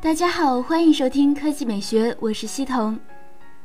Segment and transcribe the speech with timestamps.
[0.00, 2.96] 大家好，欢迎收听科技美学，我是西彤。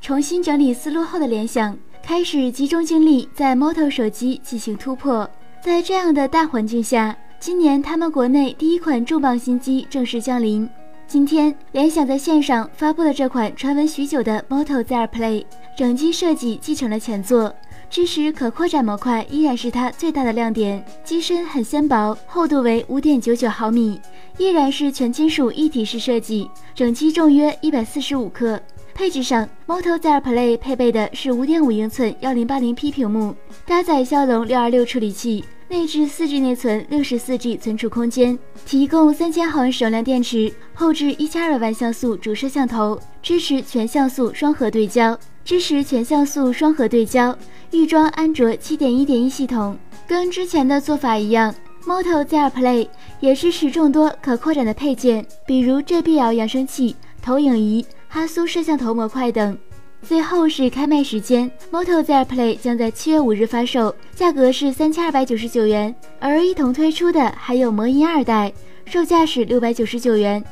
[0.00, 5.28] 重新整理思路后的联想，开始集中精力在 Moto 手机进行突破。
[5.60, 10.70] 在这样的大环境下，今年他们国内第一款重磅新机正式降临。
[11.08, 15.44] 今天，联想在线上发布了这款传闻许久的 Moto Z Play，
[15.76, 17.52] 整机设计继承了前作。
[17.90, 24.00] 支持可扩展模块依然是它最大的亮点，机身很纤薄，厚度为五点九九毫米，
[24.38, 28.60] 依然是全金属一体式设计，整机重约一百四十五克。
[28.94, 47.34] 配置上，Moto Z Play 配备的是五点五英寸幺零八零 P 屏幕，搭载骁龙六二六处理器，内置四 G 内存，六十四 G 存储空间，提供三千毫安手量电池，后置一千二百万像素主摄像头，支持全像素双核对焦，支持全像素双核对焦。
[47.70, 51.54] 预装安卓七点一点一系统，跟之前的做法一样
[51.86, 52.88] ，Moto Z Play
[53.20, 59.56] 也支持众多可扩展的配件，比如 JBL 扬声器、投影仪、哈苏摄像头模块等。
[60.02, 68.50] 最后是开卖时间，Moto Z Play 将在七月五日发售，价格是三千二百九十九元，而一同推出的还有魔音二代，
[68.86, 70.42] 售价是六百九十九元。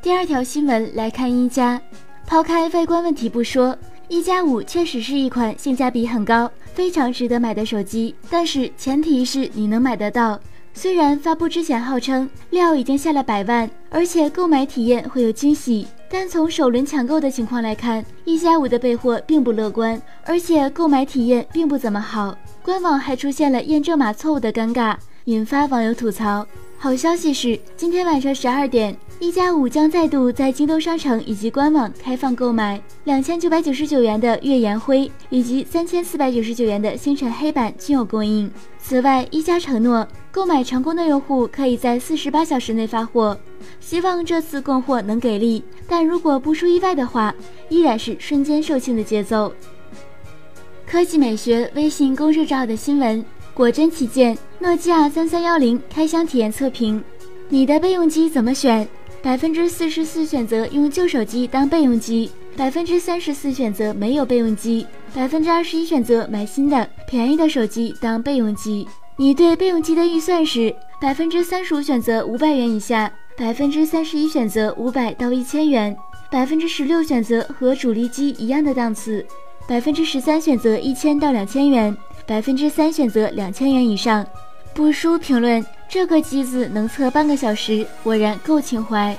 [0.00, 1.78] 第二条新闻来看一加，
[2.26, 3.76] 抛开外观问题不说。
[4.10, 10.36] 一加五确实是一款性价比很高、非常值得买的手机，但是前提是你能买得到。
[10.74, 22.36] 虽然发布之前号称料已经下了百万，而且购买体验会有惊喜，但从首轮抢购的情况来看，一加五的备货并不乐观，而且购买体验并不怎么好。
[22.64, 26.44] 官网还出现了验证码错误的尴尬，引发网友吐槽。
[26.76, 38.50] 好消息是，今天晚上十二点，一加五将再度在京东商城以及官网开放购买，两千九百九十九元的月岩灰以及三千四百九十九元的星辰黑版均有供应。
[38.78, 43.38] 此外，一加承诺购买成功的用户可以在四十八小时内发货，
[43.78, 45.62] 希望这次供货能给力。
[45.86, 47.34] 但如果不出意外的话，
[47.68, 49.52] 依然是瞬间售罄的节奏。
[50.86, 53.22] 科技美学微信公众号的新闻。
[53.52, 57.04] 果真旗舰诺基亚三三幺零开箱体验测评，
[57.50, 58.88] 你的备用机怎么选？
[59.22, 68.88] 百分之四十四选择用旧手机当备用机，百分之三十四选择没有备用机，百分之二十一选择买新的便宜的手机当备用机。
[69.16, 70.74] 你对备用机的预算是？
[71.00, 75.94] 百分之三十五选择五百元以下，百分之三十一选择五百到一千元，
[76.30, 79.24] 百分之十六选择和主力机一样的档次，
[79.66, 81.94] 百分之十三选择一千到两千元。
[82.26, 84.26] 百分之三选择两千元以上，
[84.72, 89.16] 不输评论这个机子能测半个小时，果然够情怀。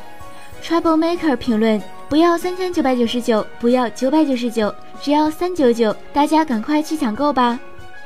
[0.63, 7.59] Trouble Maker 评论不要三千九百九十九，不要九百九十九，只要三九九，大家赶快去抢购吧。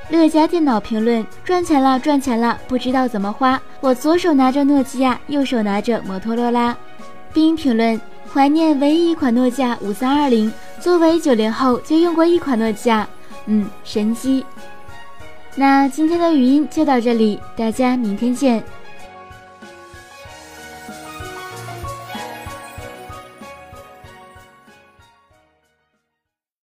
[0.10, 6.76] 乐家电脑评论赚钱了赚钱了，不知道怎么花，我左手拿着诺基亚，右手拿着摩托罗拉。
[7.32, 8.02] 冰评论
[8.34, 13.08] 怀念唯一一款诺基亚五三二零，作为九零后就用过一款诺基亚，
[13.46, 14.44] 嗯，神机。
[15.58, 18.62] 那今天的语音就到这里，大家明天见。